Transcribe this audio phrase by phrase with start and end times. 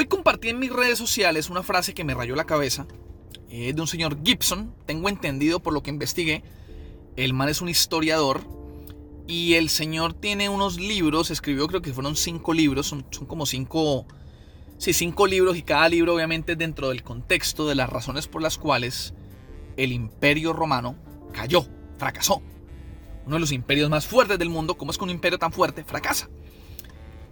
[0.00, 2.86] Hoy compartí en mis redes sociales una frase que me rayó la cabeza.
[3.50, 4.72] Es de un señor Gibson.
[4.86, 6.44] Tengo entendido por lo que investigué.
[7.16, 8.42] El man es un historiador.
[9.26, 11.32] Y el señor tiene unos libros.
[11.32, 12.86] Escribió, creo que fueron cinco libros.
[12.86, 14.06] Son, son como cinco.
[14.76, 15.56] Sí, cinco libros.
[15.56, 19.14] Y cada libro, obviamente, dentro del contexto de las razones por las cuales
[19.76, 20.94] el imperio romano
[21.32, 22.40] cayó, fracasó.
[23.26, 24.78] Uno de los imperios más fuertes del mundo.
[24.78, 26.30] ¿Cómo es que un imperio tan fuerte fracasa?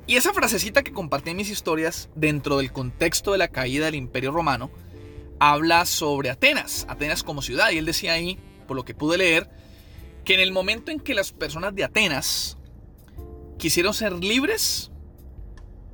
[0.06, 3.96] Y esa frasecita que compartí en mis historias, dentro del contexto de la caída del
[3.96, 4.70] Imperio Romano,
[5.40, 7.70] habla sobre Atenas, Atenas como ciudad.
[7.70, 8.38] Y él decía ahí,
[8.68, 9.50] por lo que pude leer,
[10.24, 12.56] que en el momento en que las personas de Atenas
[13.58, 14.92] quisieron ser libres,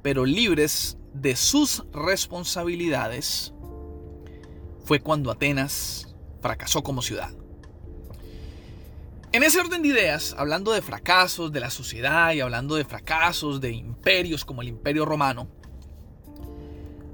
[0.03, 3.55] pero libres de sus responsabilidades,
[4.85, 7.31] fue cuando Atenas fracasó como ciudad.
[9.33, 13.63] En ese orden de ideas, hablando de fracasos de la sociedad y hablando de fracasos
[13.63, 15.49] de imperios como el imperio romano,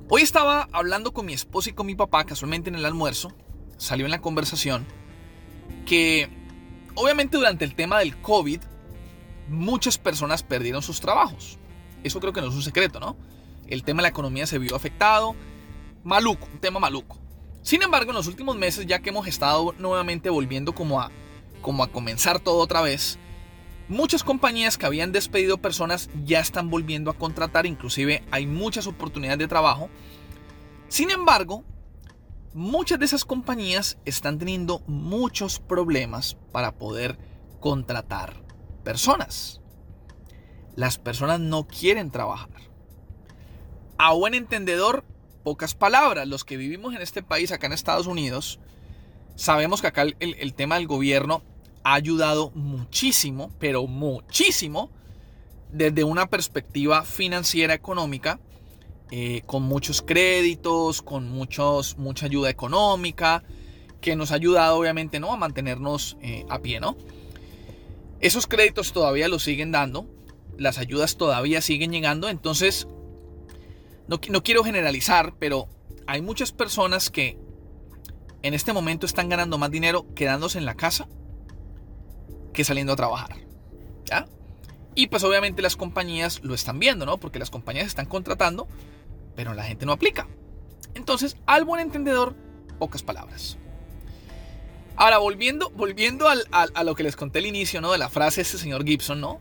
[0.09, 3.33] hoy estaba hablando con mi esposa y con mi papá casualmente en el almuerzo,
[3.77, 4.85] salió en la conversación
[5.87, 6.29] que
[6.97, 8.63] obviamente durante el tema del COVID
[9.49, 11.57] muchas personas perdieron sus trabajos.
[12.03, 13.17] Eso creo que no es un secreto, ¿no?
[13.69, 15.37] El tema de la economía se vio afectado.
[16.03, 17.17] Maluco, un tema maluco.
[17.63, 21.13] Sin embargo, en los últimos meses, ya que hemos estado nuevamente volviendo como a
[21.61, 23.19] como a comenzar todo otra vez,
[23.89, 29.39] muchas compañías que habían despedido personas ya están volviendo a contratar, inclusive hay muchas oportunidades
[29.39, 29.89] de trabajo.
[30.89, 31.65] Sin embargo,
[32.55, 37.19] muchas de esas compañías están teniendo muchos problemas para poder
[37.61, 38.43] contratar
[38.85, 39.61] personas.
[40.77, 42.51] Las personas no quieren trabajar.
[43.99, 45.05] A buen entendedor,
[45.43, 46.29] pocas palabras.
[46.29, 48.61] Los que vivimos en este país, acá en Estados Unidos,
[49.39, 51.45] Sabemos que acá el, tema del gobierno
[51.85, 54.91] ha ayudado muchísimo, pero muchísimo,
[55.71, 58.41] desde una perspectiva financiera económica,
[59.13, 63.45] eh, con muchos créditos, con muchos, mucha ayuda económica,
[64.01, 65.33] que nos ha ayudado obviamente ¿no?
[65.33, 66.81] a mantenernos eh, a pie.
[66.81, 66.97] ¿no?
[68.19, 70.09] Esos créditos todavía los siguen dando,
[70.57, 72.89] las ayudas todavía siguen llegando, entonces
[74.09, 75.69] no, no quiero generalizar, pero
[76.09, 77.39] hay muchas personas que
[78.43, 81.09] en este momento están ganando más dinero quedándose en la casa
[82.53, 83.37] que saliendo a trabajar.
[84.05, 84.27] ¿Ya?
[84.95, 87.19] Y pues obviamente las compañías lo están viendo, ¿no?
[87.19, 88.67] Porque las compañías están contratando,
[89.37, 90.27] pero la gente no aplica.
[90.95, 92.35] Entonces, al buen entendedor,
[92.79, 93.59] pocas palabras.
[94.97, 97.93] Ahora, volviendo, volviendo a lo que les conté al inicio, ¿no?
[97.93, 99.41] De la frase de este señor Gibson, ¿no?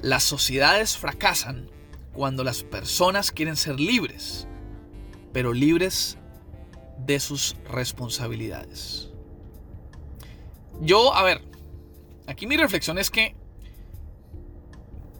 [0.00, 1.68] Las sociedades fracasan
[2.12, 4.46] cuando las personas quieren ser libres,
[5.32, 6.18] pero libres
[7.06, 9.10] de sus responsabilidades.
[10.80, 11.42] Yo, a ver,
[12.26, 13.36] aquí mi reflexión es que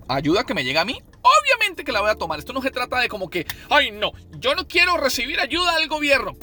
[0.09, 2.39] ayuda que me llegue a mí, obviamente que la voy a tomar.
[2.39, 5.89] Esto no se trata de como que, ay no, yo no quiero recibir ayuda del
[5.89, 6.37] gobierno.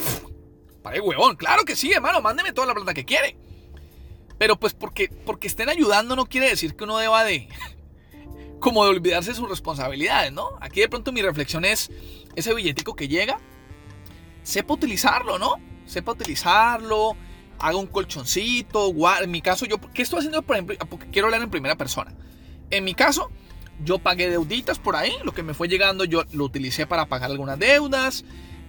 [0.82, 3.38] para huevón, claro que sí, hermano, mándeme toda la plata que quiere.
[4.38, 7.50] Pero pues porque, porque estén ayudando no quiere decir que uno deba de,
[8.60, 10.52] como de olvidarse de sus responsabilidades, ¿no?
[10.62, 11.92] Aquí de pronto mi reflexión es
[12.36, 13.40] ese billetico que llega,
[14.50, 15.56] sepa utilizarlo, ¿no?
[15.86, 17.16] Sepa utilizarlo,
[17.60, 20.76] haga un colchoncito, en mi caso, yo, ¿qué estoy haciendo, por ejemplo?
[20.90, 22.14] Porque quiero hablar en primera persona.
[22.72, 23.30] En mi caso,
[23.84, 27.30] yo pagué deuditas por ahí, lo que me fue llegando yo lo utilicé para pagar
[27.30, 28.26] algunas deudas,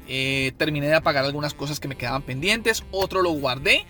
[0.06, 3.86] eh, terminé de pagar algunas cosas que me quedaban pendientes, otro lo guardé,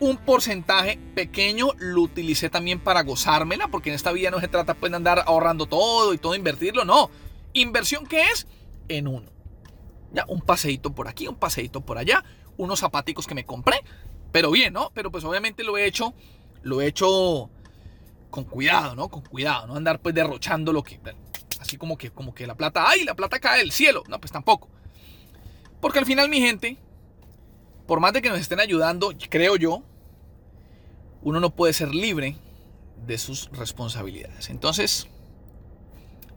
[0.00, 4.74] un porcentaje pequeño lo utilicé también para gozármela, porque en esta vida no se trata
[4.74, 7.10] pues de andar ahorrando todo y todo invertirlo, no.
[7.52, 8.46] Inversión que es
[8.88, 9.33] en uno.
[10.14, 12.24] Ya, un paseíto por aquí, un paseíto por allá,
[12.56, 13.80] unos zapaticos que me compré,
[14.32, 14.90] pero bien, ¿no?
[14.94, 16.14] Pero pues obviamente lo he hecho,
[16.62, 17.50] lo he hecho
[18.30, 19.08] con cuidado, ¿no?
[19.08, 21.00] Con cuidado, no andar pues derrochando lo que,
[21.60, 23.04] así como que, como que la plata, ¡ay!
[23.04, 24.04] La plata cae del cielo.
[24.08, 24.68] No, pues tampoco.
[25.80, 26.78] Porque al final, mi gente,
[27.86, 29.82] por más de que nos estén ayudando, creo yo,
[31.22, 32.36] uno no puede ser libre
[33.06, 34.50] de sus responsabilidades.
[34.50, 35.08] Entonces,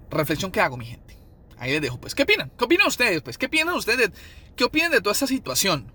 [0.09, 1.16] reflexión que hago, mi gente.
[1.59, 2.15] Ahí les dejo, pues.
[2.15, 2.51] ¿Qué opinan?
[2.57, 3.21] ¿Qué opinan ustedes?
[3.21, 4.11] Pues, ¿qué opinan ustedes?
[4.55, 5.91] ¿Qué opinan de toda esta situación?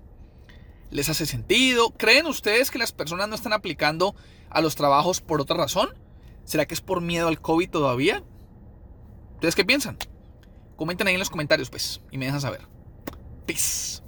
[0.91, 1.91] ¿Les hace sentido?
[1.91, 4.15] ¿Creen ustedes que las personas no están aplicando
[4.51, 5.95] a los trabajos por otra razón?
[6.45, 8.23] ¿Será que es por miedo al COVID todavía?
[9.35, 9.97] ¿Ustedes qué piensan?
[10.77, 12.63] Comenten ahí en los comentarios, pues, y me dejan saber.
[13.47, 14.03] Peace.